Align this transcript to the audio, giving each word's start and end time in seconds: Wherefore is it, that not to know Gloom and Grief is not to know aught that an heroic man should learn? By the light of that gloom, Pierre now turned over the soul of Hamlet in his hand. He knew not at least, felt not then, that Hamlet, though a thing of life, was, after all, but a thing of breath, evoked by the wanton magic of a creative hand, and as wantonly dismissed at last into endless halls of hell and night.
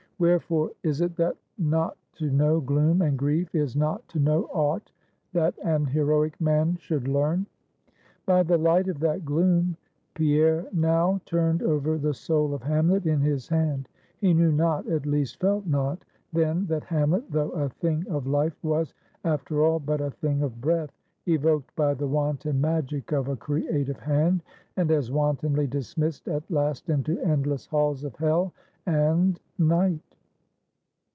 Wherefore 0.21 0.69
is 0.83 1.01
it, 1.01 1.15
that 1.15 1.35
not 1.57 1.97
to 2.17 2.29
know 2.29 2.59
Gloom 2.61 3.01
and 3.01 3.17
Grief 3.17 3.55
is 3.55 3.75
not 3.75 4.07
to 4.09 4.19
know 4.19 4.43
aught 4.53 4.91
that 5.33 5.55
an 5.63 5.85
heroic 5.87 6.39
man 6.39 6.75
should 6.77 7.07
learn? 7.07 7.47
By 8.27 8.43
the 8.43 8.59
light 8.59 8.87
of 8.87 8.99
that 8.99 9.25
gloom, 9.25 9.77
Pierre 10.13 10.67
now 10.71 11.19
turned 11.25 11.63
over 11.63 11.97
the 11.97 12.13
soul 12.13 12.53
of 12.53 12.61
Hamlet 12.61 13.07
in 13.07 13.19
his 13.19 13.47
hand. 13.47 13.89
He 14.19 14.35
knew 14.35 14.51
not 14.51 14.87
at 14.87 15.07
least, 15.07 15.39
felt 15.39 15.65
not 15.65 16.05
then, 16.31 16.67
that 16.67 16.83
Hamlet, 16.83 17.31
though 17.31 17.49
a 17.53 17.69
thing 17.69 18.05
of 18.07 18.27
life, 18.27 18.55
was, 18.63 18.93
after 19.25 19.63
all, 19.65 19.79
but 19.79 20.01
a 20.01 20.11
thing 20.11 20.43
of 20.43 20.61
breath, 20.61 20.93
evoked 21.25 21.75
by 21.75 21.95
the 21.95 22.05
wanton 22.05 22.61
magic 22.61 23.11
of 23.11 23.27
a 23.27 23.35
creative 23.35 23.97
hand, 23.97 24.43
and 24.77 24.91
as 24.91 25.11
wantonly 25.11 25.65
dismissed 25.65 26.27
at 26.27 26.43
last 26.51 26.91
into 26.91 27.19
endless 27.21 27.65
halls 27.65 28.03
of 28.03 28.15
hell 28.17 28.53
and 28.85 29.39
night. 29.57 29.99